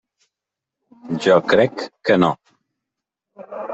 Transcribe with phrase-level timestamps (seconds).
[1.25, 2.31] Jo crec que no.